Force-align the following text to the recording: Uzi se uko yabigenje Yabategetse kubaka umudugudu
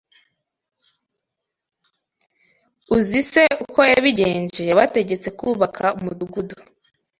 Uzi 2.95 3.21
se 3.31 3.43
uko 3.63 3.79
yabigenje 3.93 4.61
Yabategetse 4.69 5.27
kubaka 5.39 5.83
umudugudu 5.97 6.55